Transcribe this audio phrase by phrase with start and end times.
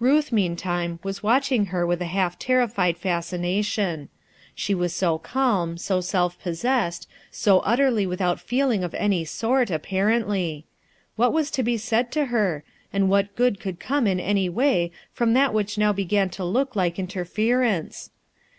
[0.00, 4.08] Ruth, meantime, was watching her with a half terrified fascination.
[4.54, 10.64] She was so calm, so self possessed, so utterly without feeling of any sort, apparently.
[11.16, 12.64] What was to be said to her?
[12.90, 16.74] and what good could come in any way from that which now began to look
[16.74, 18.08] like inter ference